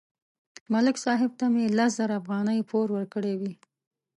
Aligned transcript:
ملک 0.73 0.95
صاحب 1.05 1.31
ته 1.39 1.45
مې 1.53 1.65
لس 1.77 1.91
زره 1.99 2.13
افغانۍ 2.21 2.59
پور 2.69 2.87
ورکړې 2.93 3.33
وې 3.39 3.53